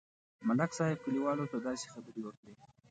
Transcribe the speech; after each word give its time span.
ملک 0.47 0.71
صاحب 0.77 0.97
کلیوالو 1.05 1.45
ته 1.51 1.57
داسې 1.67 1.85
خبرې 1.93 2.21
وکړې. 2.23 2.53